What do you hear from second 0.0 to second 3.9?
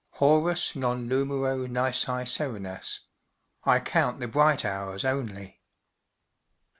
"Horas non numero nisi serenas” (I